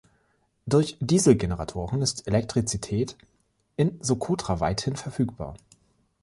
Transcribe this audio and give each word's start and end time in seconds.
Durch 0.65 0.97
Dieselgeneratoren 0.99 2.01
ist 2.01 2.25
Elektrizität 2.27 3.15
in 3.77 3.99
Sokotra 4.03 4.59
weithin 4.59 4.95
verfügbar. 4.95 5.53